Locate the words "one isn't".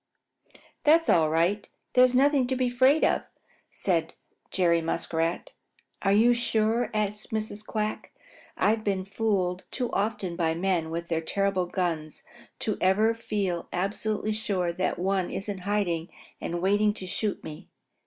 14.97-15.59